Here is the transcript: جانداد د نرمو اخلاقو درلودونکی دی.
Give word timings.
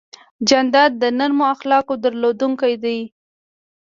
جانداد 0.47 0.91
د 1.01 1.03
نرمو 1.17 1.45
اخلاقو 1.55 1.93
درلودونکی 2.03 2.73
دی. 2.83 2.99